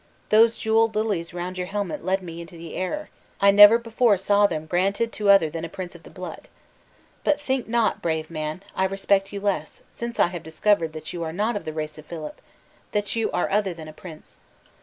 Those 0.29 0.57
jeweled 0.57 0.95
lilies 0.95 1.31
round 1.31 1.59
your 1.59 1.67
helmet 1.67 2.03
led 2.03 2.23
me 2.23 2.41
into 2.41 2.57
the 2.57 2.73
error; 2.75 3.09
I 3.39 3.51
never 3.51 3.77
before 3.77 4.17
saw 4.17 4.47
them 4.47 4.65
granted 4.65 5.13
to 5.13 5.29
other 5.29 5.47
than 5.47 5.63
a 5.63 5.69
prince 5.69 5.93
of 5.93 6.01
the 6.01 6.09
blood. 6.09 6.47
But 7.23 7.39
think 7.39 7.67
not, 7.67 8.01
brave 8.01 8.31
man, 8.31 8.63
I 8.75 8.85
respect 8.85 9.31
you 9.31 9.39
less, 9.39 9.81
since 9.91 10.19
I 10.19 10.29
have 10.29 10.41
discovered 10.41 10.93
that 10.93 11.13
you 11.13 11.21
are 11.23 11.31
not 11.31 11.55
of 11.55 11.65
the 11.65 11.71
race 11.73 11.99
of 11.99 12.07
Philip 12.07 12.41
that 12.93 13.15
you 13.15 13.29
are 13.29 13.51
other 13.51 13.75
than 13.75 13.87
a 13.87 13.93
prince! 13.93 14.39